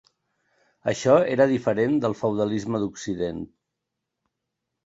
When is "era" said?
1.33-1.47